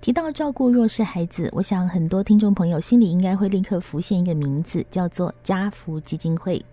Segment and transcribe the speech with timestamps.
[0.00, 6.64] 提到照顾弱势孩子，我想很多听众朋友心里应该会立刻浮现一个名字，叫做家福基金会。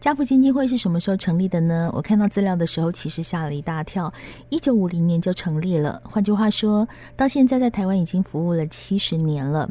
[0.00, 1.90] 家福基金会是什么时候成立的呢？
[1.92, 4.12] 我看到资料的时候，其实吓了一大跳。
[4.48, 9.68] 一九五零年就成立了，换句话说，到现在在台湾已经服务了七十年了。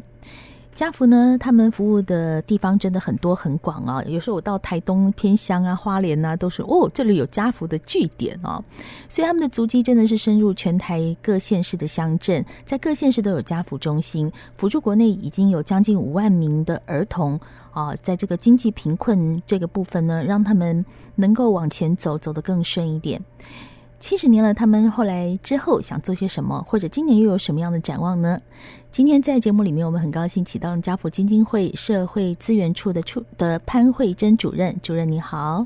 [0.74, 4.02] 家福呢，他们服务的地方真的很多很广啊。
[4.04, 8.62] 有时候我到台东偏乡啊、花莲啊，都是哦，这里有家福的据点哦。
[9.08, 17.38] 所以他们的足迹真的是深入全台各县市的乡镇，在各县市都有家福中心，辅助国内已经有将近五万名的儿童
[17.72, 20.84] 啊，在这个经济贫困这个部分呢，让他们
[21.16, 23.20] 能够往前走，走得更顺一点。
[24.02, 28.36] 七十年了，他们后来之后想做些什么，或者今年又有什么样的展望呢？
[28.90, 35.64] 今天在节目里面，我们很高兴启动家福基金会社会资源处的处的潘慧珍主任，主任你好。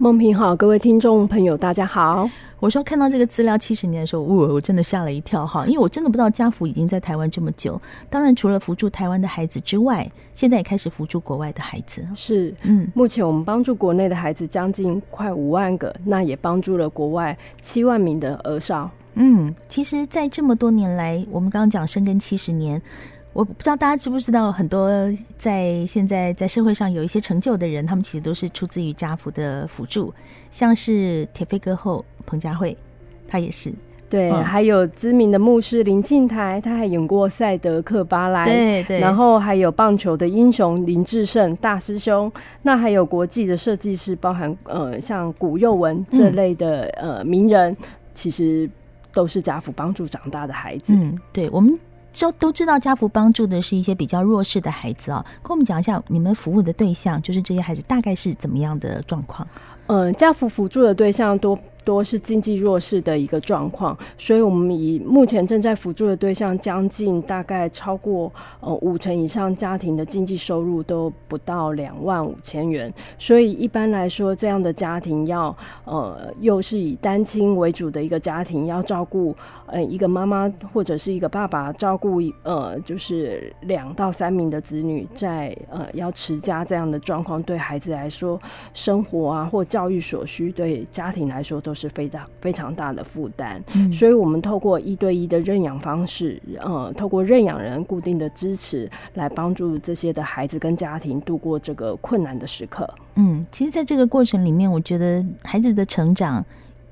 [0.00, 2.30] 梦平好，各位听众朋友，大家好。
[2.60, 7.80] 我说看到这个资料七十年的时候，我我真的吓了一跳哈，因为我真的不知道家福已经在台湾这么久。
[8.08, 12.06] 当然，除了扶助台湾的孩子之外，现在也开始扶助国外的孩子。
[12.14, 18.88] 是，嗯，目前我们帮助国内的孩子将近快五万个，那也帮助了国外七万名的儿少。
[19.14, 22.80] 嗯，其实，在这么多年来，我们刚刚讲深耕七十年。
[23.38, 24.90] 我不知道大家知不知道，很多
[25.36, 30.12] 在现在在社会上有一些成就的人，他们其实都是出自于家福的辅助，
[30.50, 32.76] 像是铁肺歌后彭佳慧，
[33.28, 33.72] 她也是。
[34.10, 38.42] 对，嗯、还有知名的牧师林庆台，他还演过《赛德克巴莱》。
[38.46, 38.98] 对对。
[38.98, 42.32] 然后还有棒球的英雄林志胜大师兄，
[42.62, 47.76] 那还有国际的设计师，包含呃像古佑文这类的、嗯、呃名人，
[48.14, 48.68] 其实
[49.12, 50.92] 都是家福帮助长大的孩子。
[50.92, 51.78] 嗯，对，我们。
[52.12, 59.46] 都都知道家福帮助的是一些比较弱势的孩子啊、跟我们讲一下你们服务的对象，就是这些孩子大概是怎么样的状况？
[59.86, 61.58] 嗯，家福辅助的对象多。
[61.88, 75.56] 多是经济弱势的一个状况，所以我们以目前正在辅助的对象，将近大概超过呃五成以上家庭的经济收入都不到两万五千元，所以一般来说，这样的家庭要
[75.86, 79.34] 呃又是以单亲为主的一个家庭，要照顾
[79.64, 88.38] 呃一个妈妈或者是一个爸爸照顾呃就是两到三名的子女在，呃要持家这样的状况，对孩子来说，
[88.74, 102.88] 生活啊或教育所需，对家庭来说都是非常非常大的负担，嗯，所以我们透过一对一的认养方式，呃，透过认养人固定的支持，来帮助这些的孩子跟家庭度过这个困难的时刻。
[103.14, 106.44] 嗯，其实，在这个过程里面，我觉得孩子的成长，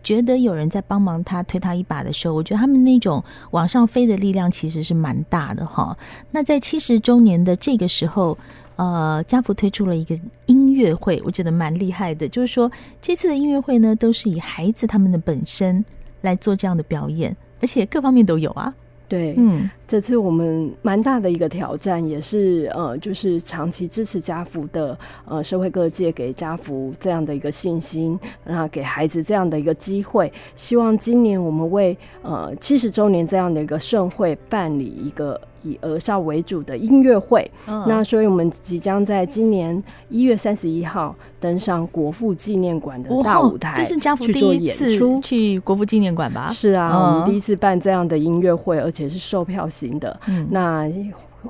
[0.04, 5.96] 觉得有人在帮忙他推他一把的时候，我觉得他们那种往上飞的力量其实是蛮大的哈。
[6.30, 8.38] 那在七十周年的这个时候。
[8.76, 10.14] 呃，家福推出了一个
[10.44, 12.28] 音乐会，我觉得蛮厉害的。
[12.28, 12.70] 就是说，
[13.00, 15.82] 这次的音乐会呢，都是以孩子他们的本身
[16.20, 18.74] 来做这样的表演，而且各方面都有啊。
[19.08, 30.30] 对，嗯，这次我们蛮大的一个挑战，也是呃，就是长期支持家福的呃社会各界给家福这样的一个信心，然后给孩子这样的一个机会。
[30.54, 35.40] 希望今年我们为呃七十周年这样的一个盛会办理一个。
[35.66, 45.20] 以儿少为主的音乐会，嗯，那所以我们即将在今年一月三十一号登上国父纪念馆的大舞台，这是家福第一次出。
[45.22, 46.48] 去国父纪念馆吧？
[46.52, 50.18] 是啊，我们第一次办这样的音乐会，而且是售票型的。
[50.28, 50.88] 嗯，那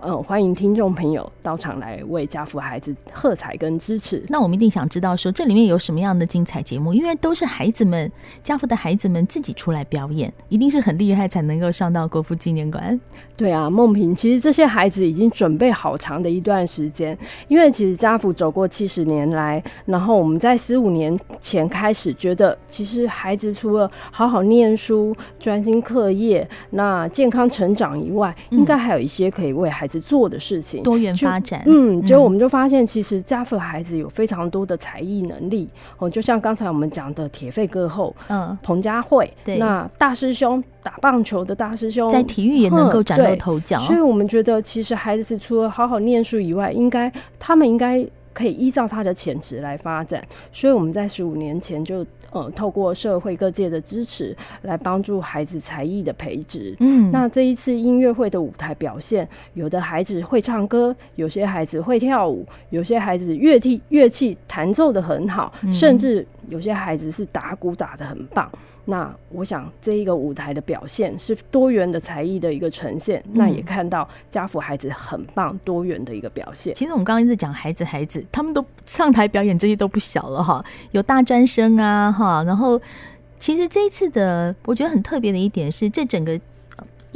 [0.02, 4.22] 嗯，欢迎听众朋友到场来为家福孩子喝彩跟支持。
[4.28, 6.92] 那我们一定想知道说，这里面有什么样的精彩节目？
[6.92, 8.10] 因为都是孩子们
[8.42, 12.98] 家福的孩子们自己出来表演，一定是很厉害才能够上到国父纪念馆。
[13.36, 17.16] 对啊，梦萍，其实这些孩子已经准备好长的一段时间，
[17.48, 31.62] 因为其实家福走过七十年来，然后我们在十五年前开始觉得，其实孩子除了好好念书、专心课业、那健康成长以外，应该还有一些可以为孩子做的事情，多元发展。
[31.66, 35.68] 嗯，结果我们就发现，其实家父孩子有非常多的才艺能力
[35.98, 40.62] 哦，就像刚才我们讲的铁肺歌后，嗯，彭佳慧，对，那大师兄。
[40.82, 50.22] 打棒球的大师兄，在体育也能够崭露头角，所以我们觉得，其实孩子除了好好念书以外，应该他们应该可以依照他的潜质来发展。
[50.52, 56.74] 所以我们在十五年前就呃，透过社会各界的支持，来帮助孩子才艺的培植。
[56.80, 68.50] 嗯，那这一次音乐会的舞台表现，有的孩子会唱歌，有些孩子会跳舞，有些孩子乐器乐器弹奏的很好，嗯，甚至有些孩子是打鼓打得很棒。
[68.84, 73.32] 那我想，这一个舞台的表现是多元的才艺的一个呈现，嗯。
[73.34, 76.74] 那也看到家福孩子很棒多元的一个表现。
[76.74, 80.64] 其实我们刚刚一直讲孩子，孩子他们都上台表演，这些都不小了哈。
[80.92, 82.80] 有大专生啊哈，然后
[83.38, 86.40] 其实这一次的我觉得很特别的一点是，这整个。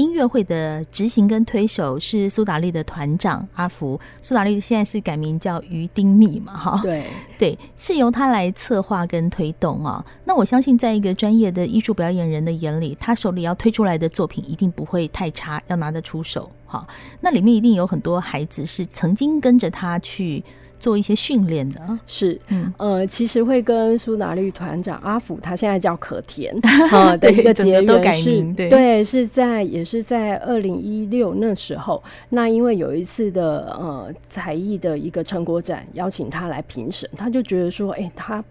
[0.00, 7.05] 音乐会的执行跟推手是苏打绿的团长阿福，苏打绿现在是改名叫于丁密嘛，哈，对
[7.38, 10.02] 对，是由他来策划跟推动啊。
[10.25, 16.50] 那我相信，在一个专业的艺术表演人的眼里，他手里要推出来的作品一定不会太差，要拿得出手。
[16.64, 16.87] 哈，
[17.20, 20.43] 那里面一定有很多孩子是曾经跟着他去。
[20.81, 26.53] 做一些训练的是，嗯，呃，其实会跟苏打绿团长阿福，他现在叫可田
[26.91, 38.43] 啊的一个结缘是，对，对，是在也是在二零一六那时候，那因为有一次的呃才艺的一个成果展，邀请他来评审，他就觉得说，哎、欸，他。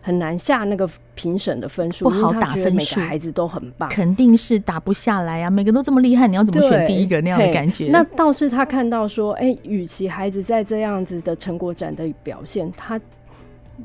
[0.00, 2.70] 很难下那个评审的分数，不好打分数。
[2.70, 5.48] 每个孩子都很棒，肯定是打不下来啊！
[5.48, 7.88] 每个都这么厉害，你要怎么选第一个那样的感觉？
[7.90, 13.00] 那倒是他看到说，哎、欸，与其孩子在这样子的成果展的表现，他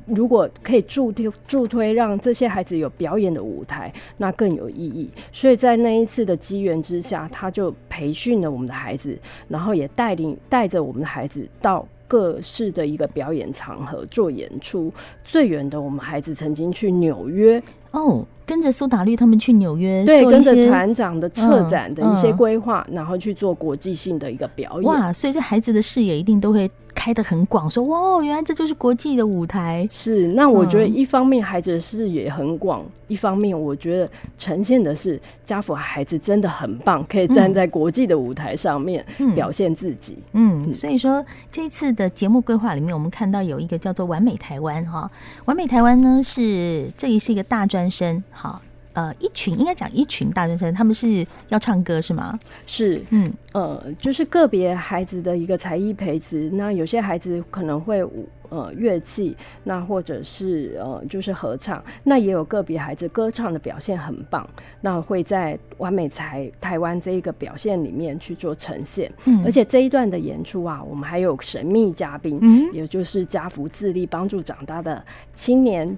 [0.06, 5.10] 如果可以助推助推，让这些孩子有表演的舞台，那更有意义。
[5.31, 9.18] 所以在那一次的机缘之下，他就培训了我们的孩子，
[9.48, 11.88] 然后也带领带着我们的孩子到。
[12.07, 14.92] 各式的一个表演场合做演出，
[15.24, 17.62] 最远的我们孩子曾经去纽约
[17.92, 24.83] 哦，跟着苏打绿他们去纽约，对，跟着团长的策展的一些规划，嗯嗯，然后去做国际性的一个表演。
[24.83, 26.69] 哇，所以这孩子的视野一定都会。
[27.07, 29.88] 开的很广，说哇，原来这就是国际的舞台。
[29.89, 40.18] 是，那我觉得一方面孩子的视野很广，嗯，一方面我觉得呈现的是家父孩子真的很棒，可以站在国际的舞台上面表现自己。
[40.33, 45.09] 嗯，嗯，所以说这次的节目规划里面，我们看到有一个叫做“完美台湾”哈
[45.48, 48.62] ，“完美台湾”呢是这里是一个大专生，好。
[48.98, 52.40] 呃，一群应该讲一群大学生，他们是要唱歌是吗？
[52.66, 56.50] 是，嗯，呃，就是个别孩子的一个才艺培植。
[56.54, 58.04] 那有些孩子可能会
[58.50, 61.84] 呃乐器，那或者是呃就是合唱。
[62.04, 64.50] 那也有个别孩子歌唱的表现很棒，
[64.82, 69.12] 那会在完美才台湾这一个表现里面去做呈现。
[69.26, 75.06] 嗯，而且这一段的演出啊，我们还有神秘嘉宾，嗯，也就是家福自立帮助长大的
[75.36, 75.96] 青年。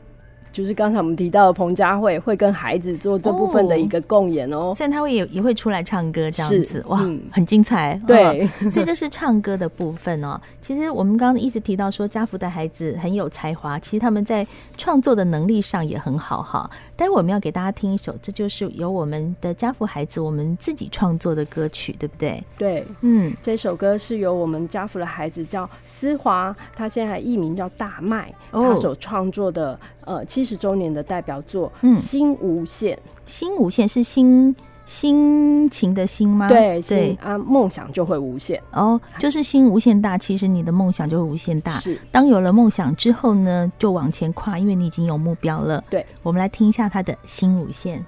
[0.51, 8.00] 就是刚才我们提到的彭佳慧会跟孩子做这部分的一个共演哦，现在他会也也会出来唱歌这样子，哇、嗯，很精彩。
[8.07, 10.40] 对，哦、 所以这是唱歌的部分哦。
[10.62, 14.46] 其实我们刚刚一直提到说家福的孩子很有才华，其实他们在
[14.78, 16.69] 创作的能力上也很好哈。
[17.00, 22.44] 待会我们要给大家听一首，这就是由我们的家福孩子我们自己创作的歌曲，对不对？
[22.57, 29.80] 对，嗯，这首歌是由我们家福的孩子叫思华，他现在艺名叫大麦，他所创作的。
[30.06, 34.56] 呃，七十周年的代表作《心无限》，嗯，心无限是心
[34.90, 36.50] 心情的心吗？
[36.50, 41.80] 对对啊，梦想就会无限哦，就是心无限大，其实你的梦想就会无限大。
[41.80, 45.84] 是，当有了梦想之后呢，就往前跨，因为你已经有目标了。
[45.92, 48.04] 对，我们来听一下他的心无限。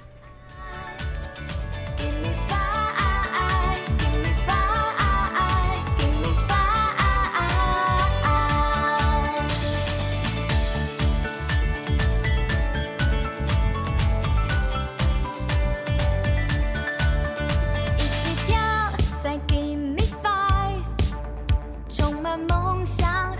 [22.32, 23.31] 的梦想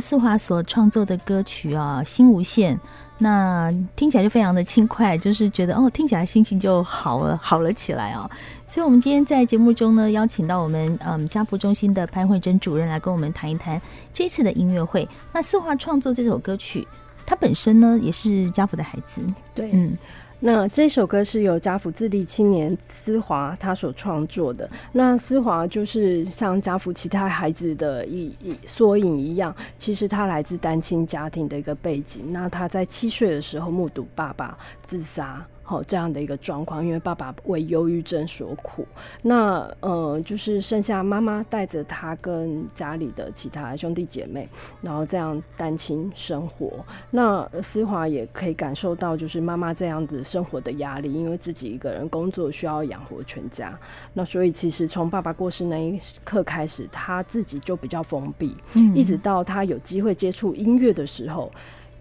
[0.00, 2.74] 首由思华所创作的歌曲啊，《心无限》，
[3.18, 8.28] 那听起来就非常的轻快，就是觉得哦，听起来心情就好了，好了起来哦。
[8.66, 13.80] 所以，我们今天在节目中呢，邀请到我们嗯家福中心的潘慧珍主任来跟我们谈一谈
[14.12, 15.06] 这次的音乐会。
[15.32, 16.88] 那思华创作这首歌曲，
[17.26, 19.20] 他本身呢也是家福的孩子，
[19.54, 19.96] 对，嗯。
[20.42, 24.68] 那这首歌是由家福自立青年思华他所创作的。
[24.90, 32.32] 那思华就是像家福其他孩子的一一缩影一样，其实他来自单亲家庭的一个背景。
[32.32, 34.56] 那他在七岁的时候目睹爸爸
[34.86, 35.46] 自杀。
[35.70, 38.84] 好，这样的一个状况，因为爸爸为忧郁症所苦，
[39.22, 44.48] 那呃，就是剩下妈妈带着他跟家里的其他兄弟姐妹，
[44.82, 46.84] 然后这样单亲生活。
[47.12, 53.78] 那思华也可以感受到，就是妈妈这样子生活的压力，因为自己一个人工作需要养活全家。
[54.12, 61.48] 那所以其实从爸爸过世那一刻开始，他自己就比较封闭，嗯，一直到他有机会接触音乐的时候，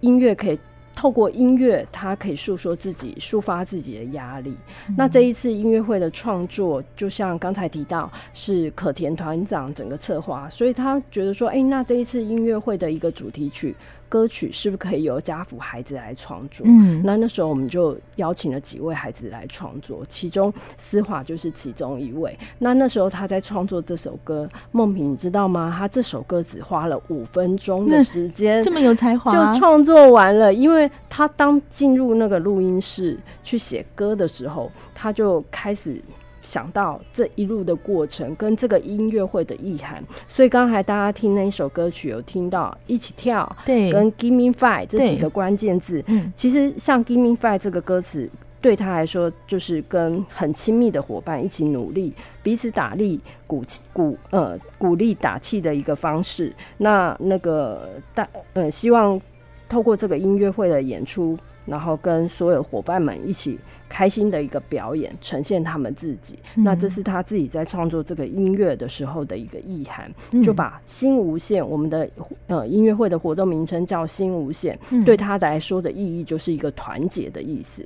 [0.01, 0.59] 音乐可以。
[0.99, 4.57] 透过音乐，他可以诉说自己、抒发自己的压力。
[4.97, 13.73] 那这一次音乐会的创作，就像刚才提到，是可田团长整个策划，所以他觉得说，哎、那这一次音乐会的一个主题曲。
[14.09, 16.65] 歌曲是不是可以由家福孩子来创作？
[16.67, 22.37] 嗯，那那时候我们就邀请了几位孩子来创作，其中思华就是其中一位。
[22.57, 25.73] 那那时候他在创作这首歌，梦萍你知道吗？
[25.77, 30.53] 他这首歌只花了五分钟的时间，这么有才华，就创作完了。
[30.53, 36.01] 因为他当进入那个录音室去写歌的时候，他就开始。
[36.41, 48.29] 想到这一路的过程跟这个音乐会的意涵，所以刚才大家听那一首歌曲，有听到一起跳，对，跟 Give me five 这几个关键字，嗯，其实像 Give me five 这个歌词，
[48.61, 56.53] 对他来说就是跟很亲密的伙伴一起努力，彼此打力、鼓、鼓呃鼓励打气的一个方式。
[56.77, 59.19] 那那个大呃，希望
[59.67, 63.59] 透过这个音乐会的演出，然后跟所有伙伴们一起。
[63.89, 66.39] 开心的一个表演，呈现他们自己。
[66.55, 72.09] 嗯、那这是他自己在创作这个音乐的时候的一个意涵，嗯、就把心无限，我们的
[72.47, 77.85] 呃音乐会的活动名称叫心无限，嗯、对他来说的意义就是一个团结的意思。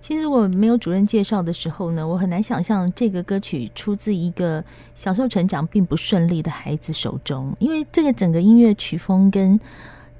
[0.00, 9.60] 其实如果没有主任介绍的时候呢，我很难想象这个歌曲出自一个小时候成长并不顺利的孩子手中，因为这个整个音乐曲风跟。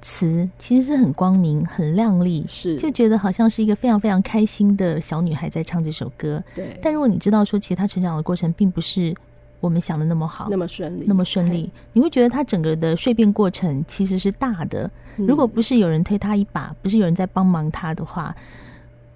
[0.03, 6.43] 词其实是很光明、很亮丽，是就觉得好像是一个非常非常开心的小女孩在唱这首歌。
[6.53, 9.15] 对，但如果你知道说，其实她成长的过程并不是
[9.59, 14.91] 我们想的那么好，那么顺利，那么顺利，你会觉得她整个的蜕变过程其实是大的。
[15.17, 15.25] 嗯。
[15.25, 18.35] 如果不是有人推她一把，不是有人在帮忙她的话，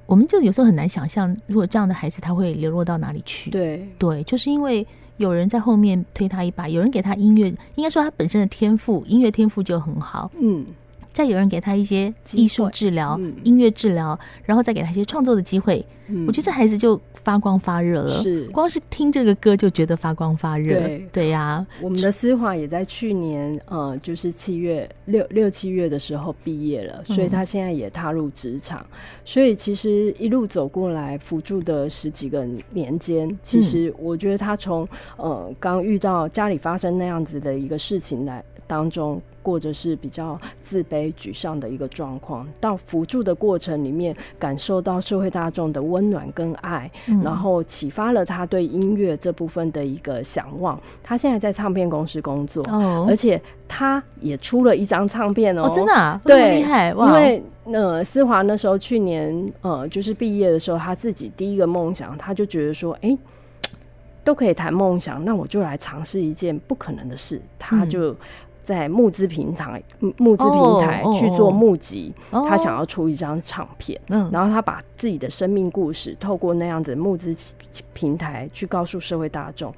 [0.05, 3.51] 我们就有时候很难想象，如果这样的孩子他会流落到哪里去。
[3.51, 10.31] 对对，就是因为有人在后面推他一把，有人给他音乐，应该说他本身的天赋，音乐天赋就很好。
[10.39, 10.65] 嗯。
[11.17, 18.21] 再有人给他一些艺术治疗、嗯、音乐治疗，然后再给他一些创作的机会，嗯、我觉得这孩子就发光发热了。
[18.21, 20.77] 是，光是听这个歌就觉得发光发热。
[20.77, 28.79] 对对呀、啊，我们的思华也在去年，呃，就是七月六六七月的时候毕业了，所以他现在也踏入职场。
[28.81, 39.19] 嗯、所以其实一路走过来，辅助的十几个年间，其实我觉得他从呃刚遇到家里发生那样子的一个事情来当中。
[39.47, 50.77] 或者是比较自卑、沮丧的一个状况，到辅助的过程里面，感受到社会大众的温暖跟爱，嗯、然后启发了他对音乐这部分的一个向往。
[51.01, 63.19] 他现在在唱片公司工作，哦、而且他也出了一张唱片哦，哦真的、啊，对，厉害，因为呃，思华那时候去年呃，就是毕业的时候，他自己第一个梦想，他就觉得说，哎、欸，
[64.25, 68.11] 都可以谈梦想，那我就来尝试一件不可能的事，他就。
[68.11, 68.17] 嗯
[68.67, 69.81] 在募资平台，
[70.17, 72.49] 募资平台去做募集，oh, oh, oh.
[72.49, 74.27] 他想要出一张唱片，oh.
[74.29, 77.33] 然后他把自己的生命故事透过那样子募资
[77.93, 79.73] 平台去告诉社会大众。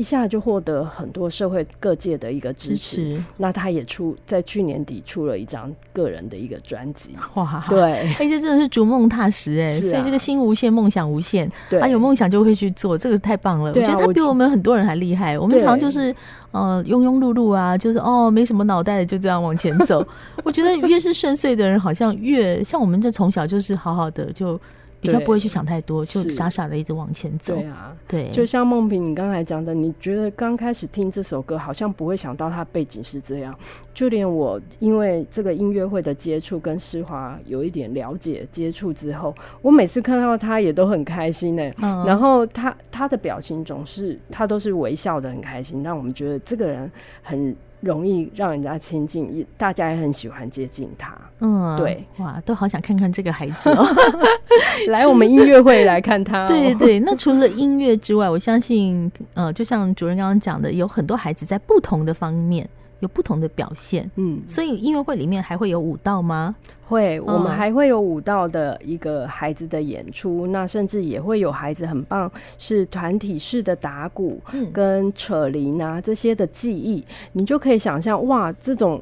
[0.00, 16.14] 一下就获得很多社会各界的一个支持，那他也出在去年底出了一张个人的一个专辑， 哇，对，哎，这真的是逐梦踏实哎、欸，啊、所以这个心无限，梦想无限，对，他有梦想就会去做，这个太棒了，啊、我觉得他比我们很多人还厉害，我，们常常就是
[16.52, 20.02] 呃庸庸碌碌啊，就是哦没什么脑袋的就这样往前走，
[20.42, 24.58] 我觉得越是顺遂的人，好像越像我们这从小就是好好的就。
[25.00, 27.54] 比较不会去想太多，就傻傻的一直往前走。
[27.54, 33.56] 对啊，对，就像梦萍你刚才讲的，你觉得刚开始听这首歌，好像不会想到它背景是这样。
[33.94, 41.70] 就连我因为这个音乐会的接触，跟施华有一点了解接触之后，我每次看到他也都很开心呢。
[41.82, 46.90] 嗯，然后他他的表情总是他都是微笑的很开心，让我们觉得这个人
[47.22, 47.56] 很。
[47.80, 51.16] 容易让人家亲近，也大家也很喜欢接近他。
[51.40, 53.86] 嗯，对，哇，都好想看看这个孩子哦，
[54.88, 56.48] 来我们音乐会来看他哦。
[56.52, 62.68] 对对，那除了音乐之外，我相信，呃，就像主任刚刚讲的，有很多孩子在不同的方面
[63.00, 64.10] 有不同的表现。
[64.16, 66.54] 嗯，所以音乐会里面还会有舞蹈吗？
[66.86, 74.40] 会，我们还会有舞蹈的一个孩子的演出，嗯、那甚至也会有孩子很棒，是团体式的打鼓
[74.72, 79.00] 跟扯铃啊这些的技艺，你就可以想象，哇，这种。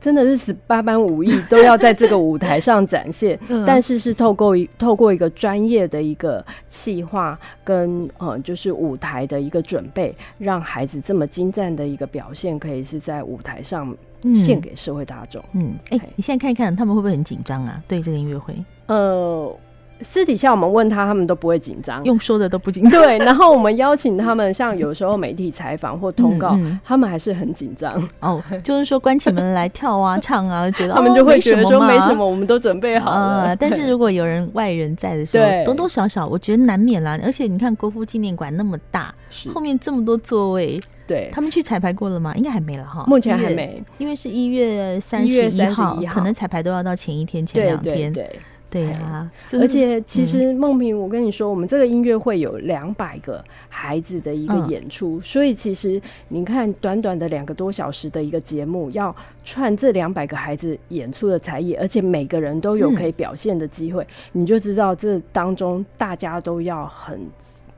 [0.00, 13.92] 真的是十八般武艺都要在这个舞台上展现， 嗯、但是是透过一透过一个专业的一个企划跟呃就是舞台的一个准备，让孩子这么精湛的一个表现，可以是在舞台上
[14.34, 15.44] 献给社会大众。
[15.52, 17.82] 嗯，哎、你现在看一看他们会不会很紧张啊？
[17.88, 18.54] 对这个音乐会，
[18.86, 19.56] 呃。
[20.00, 23.02] 私底下我们问他，他们都不会紧张，用说的都不紧张。
[23.02, 28.08] 对，然后我们邀请他们，像有时候媒体采访或通告，嗯嗯、他们还是很紧张。
[28.20, 33.42] 哦，就是说关起门来跳啊、唱啊， 觉得他们就会觉得说没什么，我们都准备好了。
[33.46, 37.18] 呃、但是如果有人外人在的时候，对多多少少我觉得难免啦。
[37.24, 42.32] 而且你看国父纪念馆那么大，是后面这么多座位，对，他们去彩排过了吗？
[42.36, 48.12] 应该还没了哈，目前还没，因为是一月三十一号，可能彩排都要到前一天、前两天。
[48.12, 48.22] 对。
[48.22, 64.02] 对对对呀、啊，而且其实梦萍，我跟你说，嗯、我们这个音乐会有两百个孩子的一个演出，嗯、所以其实你看，短短的两个多小时的一个节目，要串这两百个孩子演出的才艺，而且每个人都有可以表现的机会，
[64.34, 67.18] 嗯、你就知道这当中大家都要很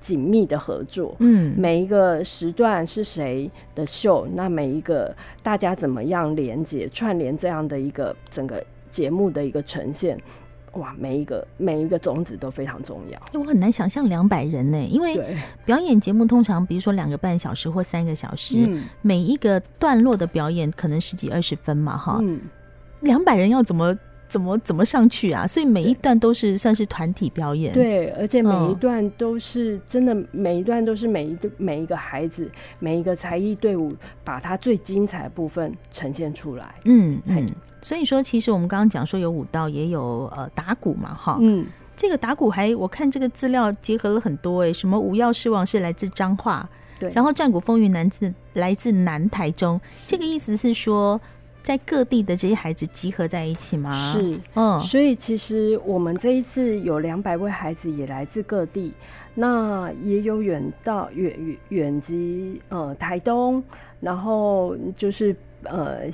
[0.00, 1.14] 紧密的合作。
[1.20, 10.18] 嗯，每一个时段是谁的秀，那每一个大家怎么样连接串联这样的一个整个节目的一个呈现。
[10.72, 13.20] 哇，每一个每一个种子都非常重要。
[13.38, 22.40] 我很难想象两百人呢，因为表演节目通常比如说两个半小时或三个小时，嗯、每一个段落的表演可能十几二十分嘛，哈、嗯，
[23.00, 23.96] 两百人要怎么？
[24.30, 25.44] 怎么怎么上去啊？
[25.44, 36.72] 所以每一段都是算是团体表演，对，而且每一段都是真的，每一段都是每一个每一个孩子，每一个才艺队伍把他最精彩的部分呈现出来。
[36.84, 37.50] 嗯嗯，嗯，
[37.82, 41.66] 所以说其实我们刚刚讲说有舞蹈，也有呃打鼓嘛，哈，嗯，
[41.96, 46.68] 这个打鼓还我看这个资料结合了很多哎、欸，什么五曜狮王是来自彰化，
[47.00, 51.20] 对，然后战鼓风云来自来自南台中，这个意思是说。
[51.62, 54.12] 在各地的这些孩子集合在一起吗？
[54.12, 58.92] 是，嗯，所以其实我们这一次有两百位孩子也来自各地，
[59.34, 63.62] 那也有远到远远远及呃台东，
[64.00, 66.10] 然后就是呃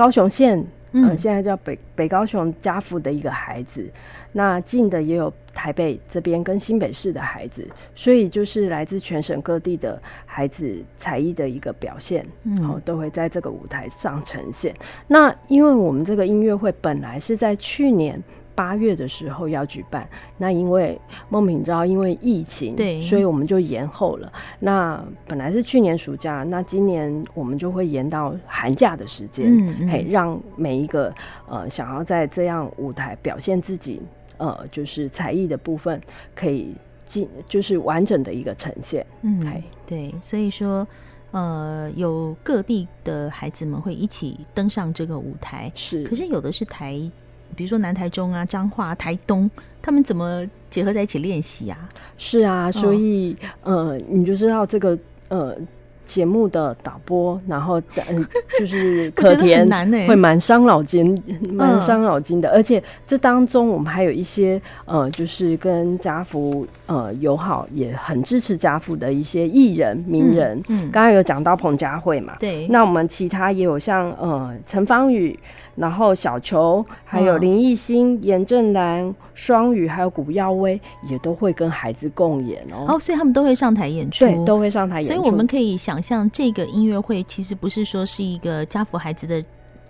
[0.00, 0.64] 高雄县。
[0.92, 3.88] 嗯、呃，现在叫北北高雄家父的一个孩子，
[4.32, 14.74] 那近的也有台北这边跟新北市的孩子，所以就是来自全省各地的孩子才艺的一个表现，然后、嗯、都会在这个舞台上呈现。
[15.06, 18.20] 那因为我们这个音乐会本来是在去年。
[18.60, 24.30] 八月的时候要举办，那因为孟品昭，因为疫情，对，所以我们就延后了。
[24.58, 31.10] 那本来是去年暑假，那今年我们就会延到寒假的时间，嗯嗯，嘿，让每一个
[31.48, 34.02] 呃想要在这样舞台表现自己
[34.36, 35.98] 呃就是才艺的部分，
[36.34, 36.74] 可以
[37.06, 39.06] 进就是完整的一个呈现。
[39.22, 40.86] 嗯，嘿对，所以说
[41.30, 47.10] 呃有各地的孩子们会一起登上这个舞台，是，可是有的是台。
[47.56, 49.50] 比如说南台中啊、彰化、台东，
[49.82, 51.88] 他们怎么结合在一起练习啊？
[52.16, 55.56] 是啊，所以、哦、呃，你就知道这个呃
[56.04, 58.26] 节目的导播，然后嗯，
[58.58, 59.68] 就是可甜
[60.06, 62.50] 会蛮伤脑筋，蛮伤脑筋的。
[62.50, 70.60] 而且这当中我们还有一些呃，就是跟家福呃友好，也很支持家父的一些艺人名人。
[70.68, 75.38] 嗯，刚、嗯、刚有讲到彭佳慧嘛，对，那我们其他也有像呃陈芳宇。
[75.76, 82.84] 然后小球，还有林艺兴、严正兰、双宇，还有古耀威，也都会跟孩子共演哦。
[82.86, 85.14] 哦，所以他们都会上台演出，对，都会上台演出。
[85.14, 89.42] 所以我们可以想象，这个音乐会其实不是说是一个家父孩子的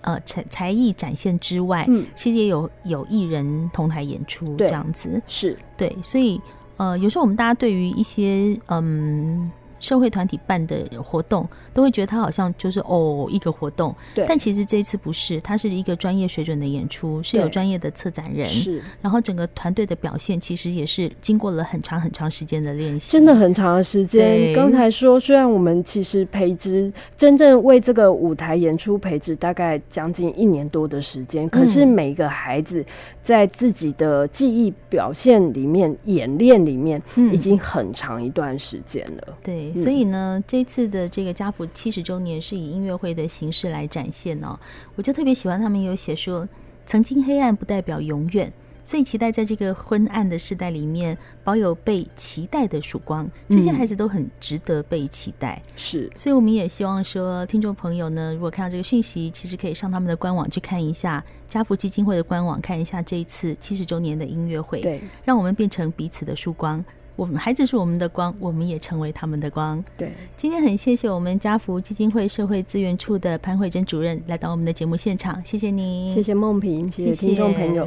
[0.03, 5.97] 呃才才艺展现之外，嗯，其实也有有艺人同台演出这样子，是对。
[6.03, 6.41] 所以
[6.81, 9.51] 呃，有时候我们大家对于一些嗯。
[9.83, 14.27] 社会团体办的活动，都会觉得他好像就是哦一个活动，对。
[14.29, 18.83] 但其实这一次不是，它是一个专业水准的演出，是有专业的策展人，是。
[19.01, 24.55] 然后整个团队的表现，其实也是经过了很长很长时间的练习，真的很长的时间。
[24.55, 32.85] 刚才说，虽然我们其实培植真正为这个舞台演出培植大概将近一年多的时间，可是每个孩子
[33.23, 37.03] 在自己的记忆表现里面、演练里面，
[37.33, 39.37] 已经很长一段时间了。
[39.43, 39.73] 对。
[39.73, 44.59] 对，所以呢，这次的这个家谱七十周年是以音乐会的形式来展现哦。
[44.97, 46.49] 我就特别喜欢他们有写说，
[46.87, 48.53] 曾经黑暗不代表永远。
[48.91, 53.25] 所以期待在这个昏暗的时代里面，保有被期待的曙光。
[53.49, 55.63] 这些孩子都很值得被期待。
[55.77, 64.81] 是、嗯，所以我们也希望说，听众朋友呢，如果看到这个讯息，其实可以上他们的官网去看一下家福基金会的官网，看一下这一次七十周年的音乐会。
[64.81, 66.85] 对，让我们变成彼此的曙光。
[67.15, 69.81] 我们孩子是我们的光，我们也成为他们的光。
[69.97, 77.87] 对，今天很谢谢我们家福基金会社会资源处的潘慧珍主任来到我们的节目现场，谢谢您，谢谢梦萍，谢谢听众朋友。